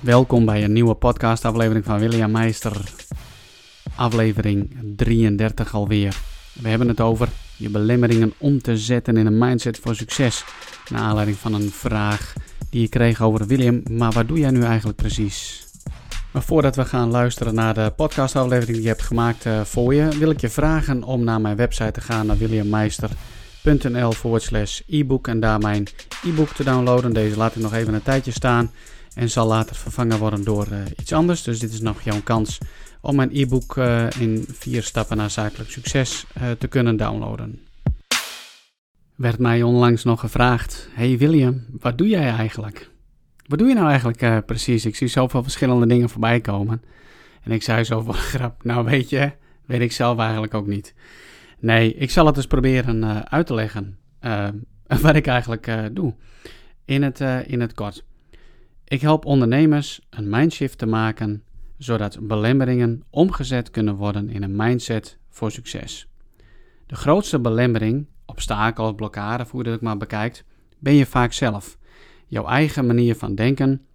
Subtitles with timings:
[0.00, 2.92] Welkom bij een nieuwe podcastaflevering van William Meister.
[3.94, 6.16] Aflevering 33 alweer.
[6.52, 10.44] We hebben het over je belemmeringen om te zetten in een mindset voor succes.
[10.90, 12.32] Naar aanleiding van een vraag
[12.70, 15.66] die ik kreeg over William, maar wat doe jij nu eigenlijk precies?
[16.30, 20.08] Maar voordat we gaan luisteren naar de podcastaflevering die je hebt gemaakt uh, voor je,
[20.18, 24.12] wil ik je vragen om naar mijn website te gaan naar williammeister.nl
[24.86, 25.86] e-book en daar mijn
[26.24, 27.12] e-book te downloaden.
[27.12, 28.70] Deze laat ik nog even een tijdje staan
[29.14, 31.42] en zal later vervangen worden door uh, iets anders.
[31.42, 32.58] Dus dit is nog jouw kans
[33.00, 37.60] om mijn e-book uh, in vier stappen naar zakelijk succes uh, te kunnen downloaden.
[39.14, 42.90] Werd mij onlangs nog gevraagd: Hey William, wat doe jij eigenlijk?
[43.46, 44.84] Wat doe je nou eigenlijk precies?
[44.84, 46.82] Ik zie zoveel verschillende dingen voorbij komen.
[47.42, 49.32] En ik zei zo van grap: Nou, weet je,
[49.66, 50.94] weet ik zelf eigenlijk ook niet.
[51.58, 53.98] Nee, ik zal het dus proberen uit te leggen
[55.02, 56.14] wat ik eigenlijk doe.
[56.84, 58.04] In het, in het kort.
[58.90, 61.42] Ik help ondernemers een mindshift te maken,
[61.78, 66.08] zodat belemmeringen omgezet kunnen worden in een mindset voor succes.
[66.86, 70.44] De grootste belemmering, obstakel blokkade, hoe dat ook maar bekijkt,
[70.78, 71.78] ben je vaak zelf.
[72.26, 73.86] Jouw eigen manier van denken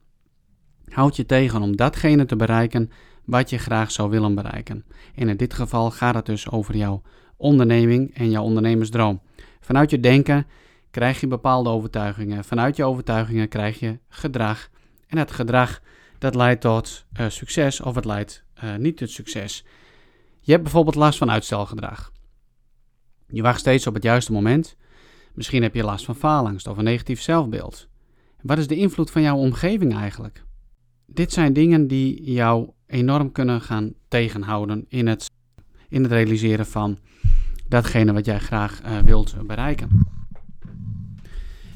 [0.90, 2.92] houdt je tegen om datgene te bereiken
[3.26, 4.86] wat je graag zou willen bereiken.
[5.16, 7.02] En in dit geval gaat het dus over jouw
[7.38, 9.22] onderneming en jouw ondernemersdroom.
[9.60, 10.48] Vanuit je denken
[10.92, 12.44] krijg je bepaalde overtuigingen.
[12.44, 14.70] Vanuit je overtuigingen krijg je gedrag
[15.16, 15.82] en het gedrag
[16.18, 19.66] dat leidt tot uh, succes of het leidt uh, niet tot succes.
[20.42, 22.12] Je hebt bijvoorbeeld last van uitstelgedrag.
[23.28, 24.78] Je wacht steeds op het juiste moment.
[25.34, 27.88] Misschien heb je last van faalangst of een negatief zelfbeeld.
[28.42, 30.44] Wat is de invloed van jouw omgeving eigenlijk?
[31.06, 35.32] Dit zijn dingen die jou enorm kunnen gaan tegenhouden in het,
[35.90, 37.00] in het realiseren van
[37.68, 40.15] datgene wat jij graag uh, wilt bereiken.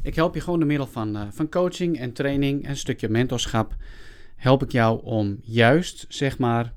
[0.01, 3.09] Ik help je gewoon door middel van, uh, van coaching en training en een stukje
[3.09, 3.75] mentorschap.
[4.35, 6.73] Help ik jou om juist, zeg maar,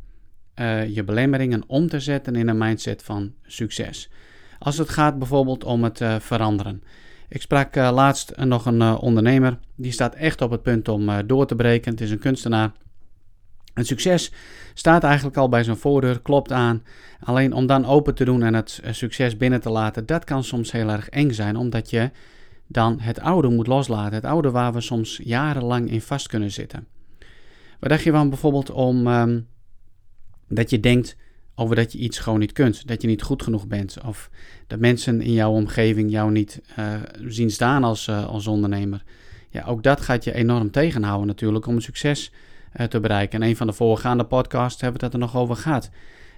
[0.60, 4.10] uh, je belemmeringen om te zetten in een mindset van succes.
[4.58, 6.82] Als het gaat bijvoorbeeld om het uh, veranderen.
[7.28, 11.56] Ik sprak laatst nog een ondernemer, die staat echt op het punt om door te
[11.56, 11.90] breken.
[11.90, 12.72] Het is een kunstenaar.
[13.74, 14.32] En succes
[14.74, 16.82] staat eigenlijk al bij zijn voordeur, klopt aan.
[17.20, 20.72] Alleen om dan open te doen en het succes binnen te laten, dat kan soms
[20.72, 22.10] heel erg eng zijn, omdat je
[22.72, 24.14] dan het oude moet loslaten.
[24.14, 26.86] Het oude waar we soms jarenlang in vast kunnen zitten.
[27.80, 29.46] Wat dacht je van bijvoorbeeld om um,
[30.48, 31.16] dat je denkt
[31.54, 34.30] over dat je iets gewoon niet kunt, dat je niet goed genoeg bent, of
[34.66, 36.94] dat mensen in jouw omgeving jou niet uh,
[37.26, 39.02] zien staan als, uh, als ondernemer.
[39.50, 42.32] Ja, ook dat gaat je enorm tegenhouden natuurlijk om succes
[42.76, 43.42] uh, te bereiken.
[43.42, 45.90] En een van de voorgaande podcasts hebben we het er nog over gehad.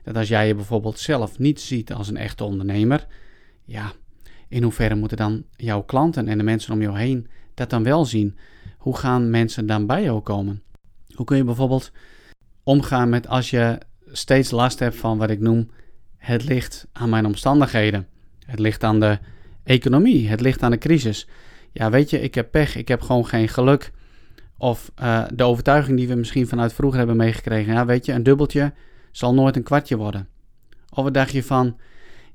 [0.03, 3.07] Dat als jij je bijvoorbeeld zelf niet ziet als een echte ondernemer,
[3.65, 3.93] ja,
[4.49, 8.05] in hoeverre moeten dan jouw klanten en de mensen om jou heen dat dan wel
[8.05, 8.39] zien?
[8.79, 10.63] Hoe gaan mensen dan bij jou komen?
[11.15, 11.93] Hoe kun je bijvoorbeeld
[12.63, 15.71] omgaan met als je steeds last hebt van wat ik noem
[16.17, 18.07] het ligt aan mijn omstandigheden.
[18.47, 19.19] Het ligt aan de
[19.65, 21.29] economie, het ligt aan de crisis.
[21.73, 23.93] Ja, weet je, ik heb pech, ik heb gewoon geen geluk.
[24.59, 27.73] Of uh, de overtuiging die we misschien vanuit vroeger hebben meegekregen.
[27.73, 28.73] Ja, weet je, een dubbeltje
[29.11, 30.29] zal nooit een kwartje worden.
[30.91, 31.77] Of wat dacht je van,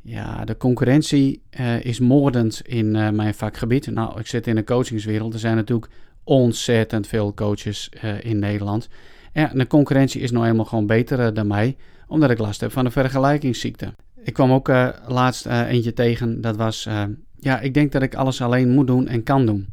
[0.02, 3.88] ja, de concurrentie uh, is moordend in uh, mijn vakgebied.
[3.88, 5.34] Nou, ik zit in de coachingswereld.
[5.34, 5.92] Er zijn natuurlijk
[6.24, 8.90] ontzettend veel coaches uh, in Nederland.
[9.32, 11.78] En de concurrentie is nou eenmaal gewoon beter dan mij,
[12.08, 13.94] omdat ik last heb van een vergelijkingsziekte.
[14.24, 14.68] Ik kwam ook
[15.08, 16.88] laatst eentje tegen, dat was,
[17.40, 19.68] ja, ik denk dat ik alles alleen moet doen en kan doen.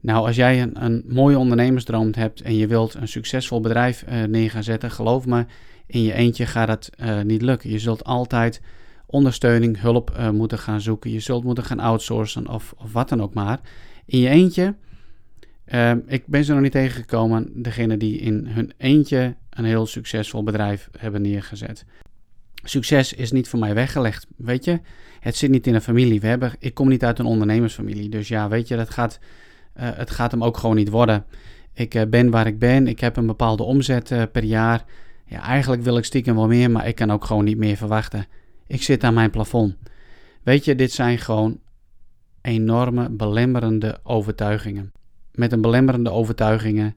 [0.00, 4.56] Nou, als jij een, een mooie ondernemersdroom hebt en je wilt een succesvol bedrijf neer
[4.60, 5.44] zetten, geloof me,
[5.86, 6.90] in je eentje gaat het
[7.24, 7.70] niet lukken.
[7.70, 8.60] Je zult altijd
[9.10, 11.10] ondersteuning, hulp uh, moeten gaan zoeken.
[11.10, 13.60] Je zult moeten gaan outsourcen of, of wat dan ook maar.
[14.04, 14.74] In je eentje,
[15.66, 20.42] uh, ik ben ze nog niet tegengekomen, degene die in hun eentje een heel succesvol
[20.42, 21.84] bedrijf hebben neergezet.
[22.62, 24.80] Succes is niet voor mij weggelegd, weet je.
[25.20, 26.20] Het zit niet in een familie.
[26.20, 29.18] We hebben, ik kom niet uit een ondernemersfamilie, dus ja, weet je, dat gaat,
[29.76, 31.24] uh, het gaat hem ook gewoon niet worden.
[31.72, 34.84] Ik uh, ben waar ik ben, ik heb een bepaalde omzet per jaar.
[35.26, 38.26] Ja, eigenlijk wil ik stiekem wel meer, maar ik kan ook gewoon niet meer verwachten.
[38.70, 39.76] Ik zit aan mijn plafond.
[40.42, 41.60] Weet je, dit zijn gewoon
[42.40, 44.92] enorme belemmerende overtuigingen.
[45.32, 46.94] Met een belemmerende overtuigingen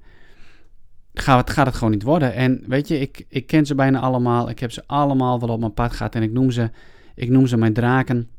[1.13, 2.33] gaat het, gaat het gewoon niet worden.
[2.33, 4.49] En weet je, ik, ik ken ze bijna allemaal.
[4.49, 6.15] Ik heb ze allemaal wel op mijn pad gehad.
[6.15, 6.69] En ik noem ze,
[7.15, 8.29] ik noem ze mijn draken.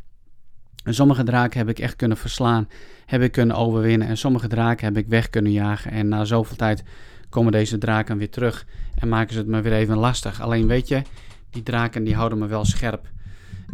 [0.85, 2.69] En sommige draken heb ik echt kunnen verslaan.
[3.07, 4.09] Heb ik kunnen overwinnen.
[4.09, 5.91] En sommige draken heb ik weg kunnen jagen.
[5.91, 6.83] En na zoveel tijd
[7.29, 8.67] komen deze draken weer terug.
[8.95, 10.41] En maken ze het me weer even lastig.
[10.41, 11.03] Alleen weet je,
[11.51, 13.13] die draken die houden me wel scherp.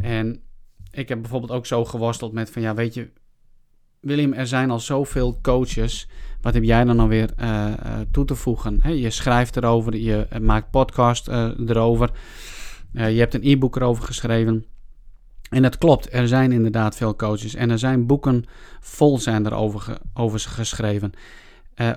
[0.01, 0.43] En
[0.91, 3.11] ik heb bijvoorbeeld ook zo geworsteld met van ja, weet je,
[4.01, 6.09] William, er zijn al zoveel coaches.
[6.41, 7.73] Wat heb jij dan alweer uh,
[8.11, 8.99] toe te voegen?
[8.99, 12.11] je schrijft erover, je maakt podcast erover.
[12.93, 14.65] je hebt een e-book erover geschreven.
[15.51, 17.55] En dat klopt, er zijn inderdaad veel coaches.
[17.55, 18.45] En er zijn boeken
[18.81, 21.13] vol zijn er over, over geschreven.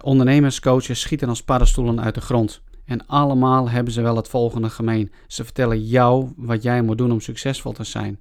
[0.01, 2.61] ondernemerscoaches schieten als paddenstoelen uit de grond.
[2.85, 5.11] En allemaal hebben ze wel het volgende gemeen.
[5.27, 8.19] Ze vertellen jou wat jij moet doen om succesvol te zijn.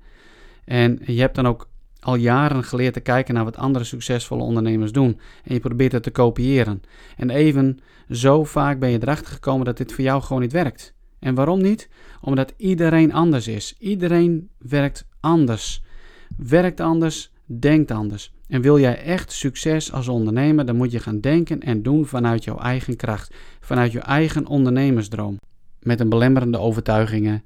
[0.64, 1.68] En je hebt dan ook
[2.00, 5.20] al jaren geleerd te kijken naar wat andere succesvolle ondernemers doen.
[5.44, 6.82] En je probeert het te kopiëren.
[7.16, 7.78] En even
[8.10, 10.94] zo vaak ben je erachter gekomen dat dit voor jou gewoon niet werkt.
[11.18, 11.88] En waarom niet?
[12.20, 13.74] Omdat iedereen anders is.
[13.78, 15.82] Iedereen werkt anders.
[16.36, 18.32] Werkt anders, denkt anders.
[18.48, 22.44] En wil jij echt succes als ondernemer, dan moet je gaan denken en doen vanuit
[22.44, 25.36] jouw eigen kracht, vanuit je eigen ondernemersdroom.
[25.80, 27.42] Met een belemmerende overtuigingen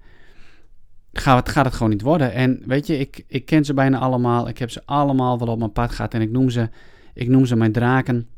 [1.12, 2.32] gaat het, gaat het gewoon niet worden.
[2.32, 4.48] En weet je, ik, ik ken ze bijna allemaal.
[4.48, 6.68] Ik heb ze allemaal wel op mijn pad gehad en ik noem ze,
[7.14, 8.28] ik noem ze mijn draken.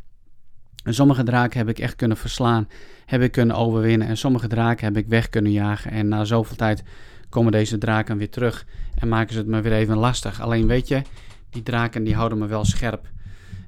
[0.85, 2.69] En sommige draken heb ik echt kunnen verslaan,
[3.06, 4.09] heb ik kunnen overwinnen.
[4.09, 5.91] En sommige draken heb ik weg kunnen jagen.
[5.91, 6.82] En na zoveel tijd
[7.29, 8.67] komen deze draken weer terug
[8.99, 10.41] en maken ze het me weer even lastig.
[10.41, 11.03] Alleen weet je,
[11.50, 13.10] die draken die houden me wel scherp.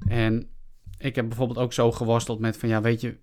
[0.07, 0.47] En
[0.97, 3.17] ik heb bijvoorbeeld ook zo geworsteld met van ja, weet je,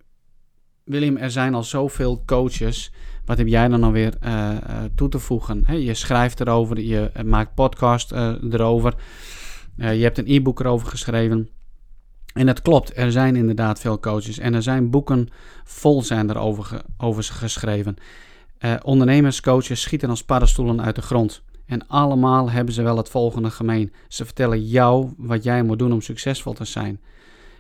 [0.85, 2.93] William, er zijn al zoveel coaches.
[3.25, 4.57] Wat heb jij dan alweer uh,
[4.95, 5.83] toe te voegen?
[5.85, 8.95] je schrijft erover, je maakt podcast erover.
[9.77, 11.49] je hebt een e-book erover geschreven.
[12.35, 14.39] En dat klopt, er zijn inderdaad veel coaches.
[14.39, 15.29] En er zijn boeken
[15.65, 17.97] vol zijn erover over geschreven.
[18.83, 21.43] ondernemerscoaches schieten als paddenstoelen uit de grond.
[21.69, 23.93] En allemaal hebben ze wel het volgende gemeen.
[24.09, 27.01] Ze vertellen jou wat jij moet doen om succesvol te zijn.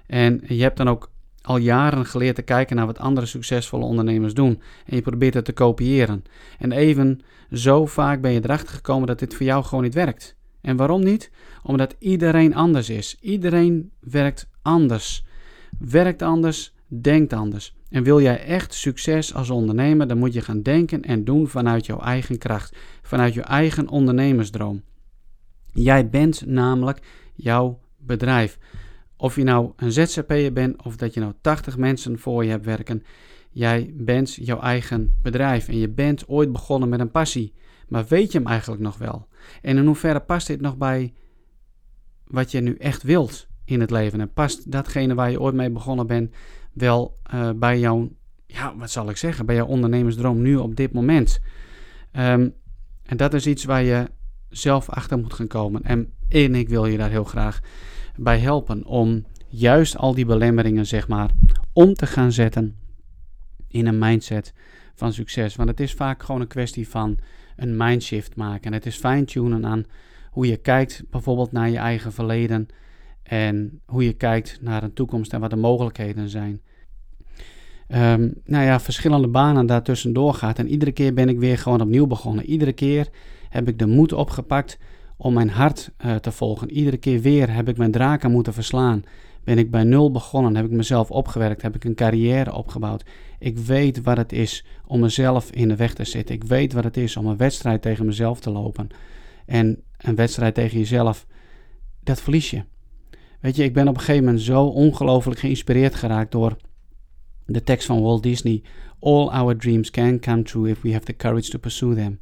[0.06, 1.10] En je hebt dan ook
[1.42, 4.62] al jaren geleerd te kijken naar wat andere succesvolle ondernemers doen.
[4.86, 6.24] En je probeert het te kopiëren.
[6.58, 7.20] En even
[7.52, 10.36] zo vaak ben je erachter gekomen dat dit voor jou gewoon niet werkt.
[10.60, 11.30] En waarom niet?
[11.62, 13.16] Omdat iedereen anders is.
[13.20, 15.24] Iedereen werkt anders.
[15.78, 17.76] Werkt anders, denkt anders.
[17.90, 21.86] En wil jij echt succes als ondernemer, dan moet je gaan denken en doen vanuit
[21.86, 24.82] jouw eigen kracht, vanuit je eigen ondernemersdroom.
[25.72, 27.00] Jij bent namelijk
[27.34, 28.58] jouw bedrijf.
[29.16, 32.64] Of je nou een ZZP'er bent of dat je nou 80 mensen voor je hebt
[32.64, 33.02] werken,
[33.50, 37.52] jij bent jouw eigen bedrijf en je bent ooit begonnen met een passie.
[37.88, 39.28] Maar weet je hem eigenlijk nog wel?
[39.62, 41.12] En in hoeverre past dit nog bij
[42.26, 44.20] wat je nu echt wilt in het leven?
[44.20, 46.34] En past datgene waar je ooit mee begonnen bent
[46.80, 48.08] wel uh, bij jouw,
[48.46, 51.40] ja, wat zal ik zeggen, bij jouw ondernemersdroom nu op dit moment?
[52.12, 52.54] Um,
[53.02, 54.10] en dat is iets waar je
[54.48, 55.82] zelf achter moet gaan komen.
[55.82, 57.60] En, en ik wil je daar heel graag
[58.16, 61.30] bij helpen om juist al die belemmeringen, zeg maar,
[61.72, 62.76] om te gaan zetten
[63.68, 64.54] in een mindset
[64.94, 65.56] van succes.
[65.56, 67.18] Want het is vaak gewoon een kwestie van
[67.56, 68.64] een mindshift maken.
[68.64, 69.84] En het is fine-tunen aan
[70.30, 72.68] hoe je kijkt bijvoorbeeld naar je eigen verleden
[73.22, 76.60] en hoe je kijkt naar een toekomst en wat de mogelijkheden zijn.
[77.94, 80.58] Um, nou ja, verschillende banen daartussendoor gaat.
[80.58, 82.44] En iedere keer ben ik weer gewoon opnieuw begonnen.
[82.44, 83.08] Iedere keer
[83.48, 84.78] heb ik de moed opgepakt
[85.16, 86.70] om mijn hart uh, te volgen.
[86.70, 89.02] Iedere keer weer heb ik mijn draken moeten verslaan.
[89.44, 93.04] Ben ik bij nul begonnen, heb ik mezelf opgewerkt, heb ik een carrière opgebouwd.
[93.38, 96.34] Ik weet wat het is om mezelf in de weg te zitten.
[96.34, 98.88] Ik weet wat het is om een wedstrijd tegen mezelf te lopen.
[99.46, 101.26] En een wedstrijd tegen jezelf,
[102.02, 102.62] dat verlies je.
[103.40, 106.56] Weet je, ik ben op een gegeven moment zo ongelooflijk geïnspireerd geraakt door
[107.48, 108.62] de tekst van Walt Disney.
[109.00, 112.18] All our dreams can come true if we have the courage to pursue them.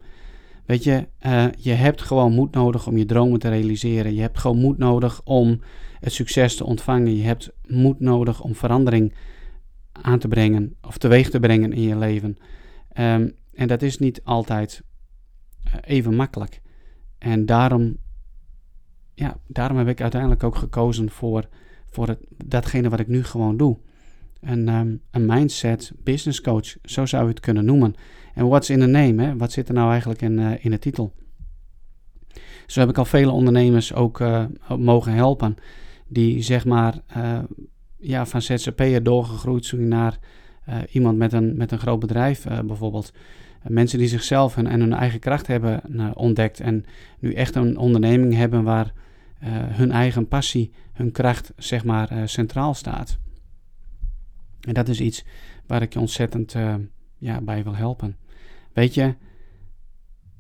[0.66, 4.14] Weet je, uh, je hebt gewoon moed nodig om je dromen te realiseren.
[4.14, 5.60] Je hebt gewoon moed nodig om
[6.00, 7.16] het succes te ontvangen.
[7.16, 9.14] Je hebt moed nodig om verandering
[9.92, 12.36] aan te brengen of teweeg te brengen in je leven.
[12.98, 14.82] Um, en dat is niet altijd
[15.66, 16.60] uh, even makkelijk.
[17.18, 17.96] En daarom,
[19.14, 21.48] ja, daarom heb ik uiteindelijk ook gekozen voor,
[21.90, 23.78] voor het, datgene wat ik nu gewoon doe.
[24.40, 27.94] Een, um, een mindset business coach, zo zou je het kunnen noemen.
[28.36, 29.22] En what's in the name?
[29.22, 29.36] Hè?
[29.36, 31.12] Wat zit er nou eigenlijk in, uh, in de titel?
[32.66, 34.44] Zo heb ik al vele ondernemers ook uh,
[34.78, 35.56] mogen helpen.
[36.08, 37.38] Die zeg maar uh,
[37.96, 40.18] ja, van ZZP'er doorgegroeid zijn naar
[40.90, 43.12] iemand met een, met een groot bedrijf bijvoorbeeld.
[43.62, 45.80] mensen die zichzelf en hun eigen kracht hebben
[46.14, 46.60] ontdekt.
[46.60, 46.84] En
[47.18, 48.92] nu echt een onderneming hebben waar
[49.48, 53.18] hun eigen passie, hun kracht zeg maar centraal staat.
[54.66, 55.24] En dat is iets
[55.66, 56.54] waar ik je ontzettend
[57.18, 58.16] ja, bij wil helpen.
[58.72, 59.14] Weet je,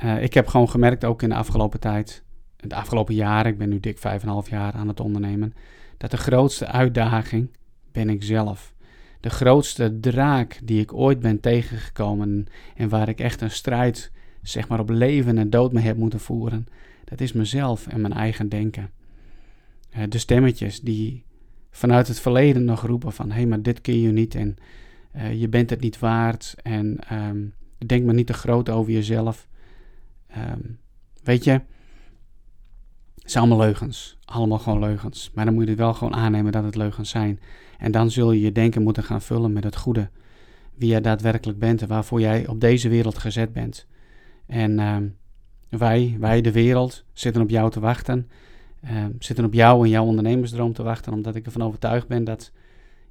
[0.04, 2.22] uh, ik heb gewoon gemerkt, ook in de afgelopen tijd,
[2.56, 5.54] de afgelopen jaren, ik ben nu dik 5,5 jaar aan het ondernemen,
[5.96, 7.56] dat de grootste uitdaging
[7.92, 8.74] ben ik zelf.
[9.20, 14.68] De grootste draak die ik ooit ben tegengekomen en waar ik echt een strijd, zeg
[14.68, 16.66] maar op leven en dood mee heb moeten voeren,
[17.04, 18.90] dat is mezelf en mijn eigen denken.
[20.08, 21.24] de stemmetjes die
[21.76, 23.28] vanuit het verleden nog roepen van...
[23.28, 24.56] hé, hey, maar dit kun je niet en
[25.32, 26.54] je bent het niet waard...
[26.62, 27.44] en ehm,
[27.86, 29.48] denk maar niet te groot over jezelf.
[30.26, 30.60] Ehm,
[31.22, 34.18] weet je, het zijn allemaal leugens.
[34.24, 35.30] Allemaal gewoon leugens.
[35.34, 37.40] Maar dan moet je wel gewoon aannemen dat het leugens zijn.
[37.78, 40.10] En dan zul je je denken moeten gaan vullen met het goede.
[40.74, 43.86] Wie jij daadwerkelijk bent en waarvoor jij op deze wereld gezet bent.
[44.46, 45.08] En ehm,
[45.68, 48.30] wij, wij de wereld, zitten op jou te wachten.
[48.82, 51.12] Ehm, zitten op jou en jouw ondernemersdroom te wachten.
[51.12, 52.52] Omdat ik ervan overtuigd ben dat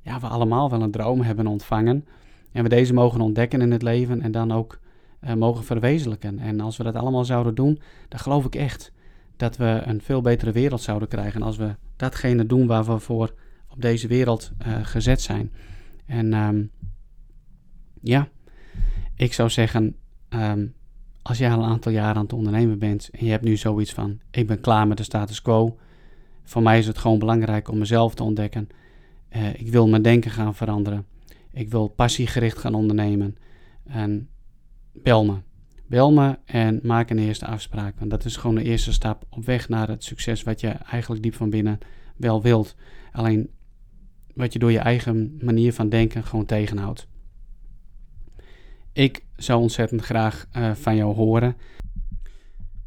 [0.01, 2.05] ja, we allemaal wel een droom hebben ontvangen.
[2.51, 4.79] En we deze mogen ontdekken in het leven en dan ook
[5.21, 6.39] uh, mogen verwezenlijken.
[6.39, 7.79] En als we dat allemaal zouden doen,
[8.09, 8.91] dan geloof ik echt
[9.35, 11.41] dat we een veel betere wereld zouden krijgen.
[11.41, 13.33] Als we datgene doen waar we voor
[13.69, 15.51] op deze wereld uh, gezet zijn.
[16.05, 16.71] En um,
[18.01, 18.27] ja,
[19.15, 19.95] ik zou zeggen,
[20.29, 20.73] um,
[21.27, 23.93] als jij al een aantal jaren aan het ondernemen bent en je hebt nu zoiets
[23.93, 25.77] van: ik ben klaar met de status quo.
[26.43, 28.69] Voor mij is het gewoon belangrijk om mezelf te ontdekken.
[29.35, 31.05] Uh, ik wil mijn denken gaan veranderen.
[31.51, 33.37] Ik wil passiegericht gaan ondernemen.
[33.83, 34.29] En
[34.93, 35.37] bel me.
[35.87, 37.99] Bel me en maak een eerste afspraak.
[37.99, 41.23] Want dat is gewoon de eerste stap op weg naar het succes wat je eigenlijk
[41.23, 41.77] diep van binnen
[42.17, 42.75] wel wilt.
[43.11, 43.49] Alleen
[44.33, 47.07] wat je door je eigen manier van denken gewoon tegenhoudt.
[48.93, 51.55] Ik zou ontzettend graag uh, van jou horen.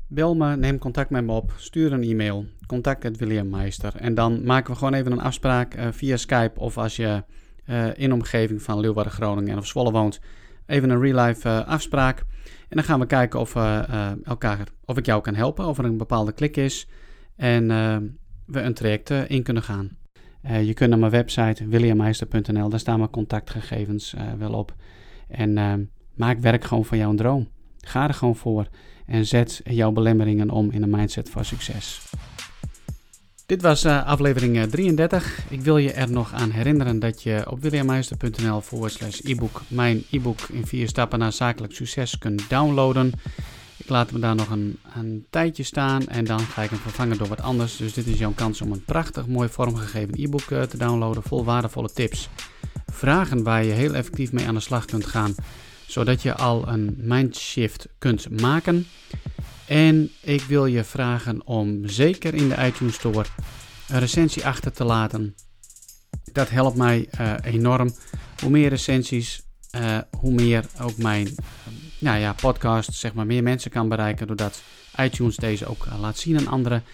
[0.07, 3.97] Bel me, neem contact met me op, stuur een e-mail, contact William Meister.
[3.97, 7.25] En dan maken we gewoon even een afspraak uh, via Skype of als je
[7.67, 10.21] uh, in de omgeving van Leeuwarden, Groningen of Zwolle woont,
[10.67, 12.19] even een real life afspraak.
[12.45, 13.55] En dan gaan we kijken of,
[14.25, 16.89] elkaar, of ik jou kan helpen, of er een bepaalde klik is
[17.37, 17.67] en
[18.47, 19.97] we een traject in kunnen gaan.
[20.63, 24.75] Je kunt naar mijn website williammeister.nl, daar staan mijn contactgegevens wel op.
[25.29, 27.49] En maak werk gewoon van jouw droom.
[27.81, 28.67] Ga er gewoon voor
[29.07, 32.01] en zet jouw belemmeringen om in een mindset voor succes.
[33.47, 35.39] Dit was aflevering 33.
[35.49, 40.05] Ik wil je er nog aan herinneren dat je op williammeister.nl forward slash e-book mijn
[40.11, 43.13] e-book in vier stappen naar zakelijk succes kunt downloaden.
[43.77, 47.19] Ik laat hem daar nog een, een tijdje staan en dan ga ik hem vervangen
[47.19, 47.77] door wat anders.
[47.77, 51.45] Dus dit is jouw kans om een prachtig mooi vormgegeven e-book uh, te downloaden vol
[51.45, 52.29] waardevolle tips.
[52.87, 55.35] Vragen waar je heel effectief mee aan de slag kunt gaan,
[55.89, 58.87] zodat je al een mindshift kunt maken.
[59.67, 63.25] En ik wil je vragen om zeker in de iTunes Store
[63.89, 65.35] een recensie achter te laten.
[66.33, 67.95] Dat helpt mij uh, enorm.
[68.41, 69.43] Hoe meer recensies,
[69.77, 71.35] uh, hoe meer ook mijn
[71.99, 74.63] nou ja, podcast zeg maar, meer mensen kan bereiken doordat
[75.01, 76.85] iTunes deze ook eh, laat zien aan anderen.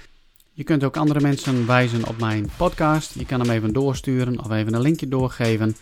[0.53, 3.15] Je kunt ook andere mensen wijzen op mijn podcast.
[3.15, 5.77] Je kan hem even doorsturen of even een linkje doorgeven.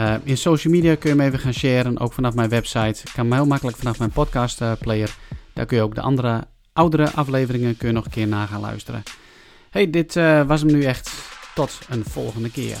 [0.00, 3.02] Uh, in social media kun je hem even gaan sharen, ook vanaf mijn website.
[3.14, 5.16] Kan heel makkelijk vanaf mijn podcast uh, player.
[5.52, 8.60] Daar kun je ook de andere oudere afleveringen kun je nog een keer na gaan
[8.60, 9.02] luisteren.
[9.70, 11.10] Hey, dit uh, was hem nu echt.
[11.54, 12.76] Tot een volgende keer.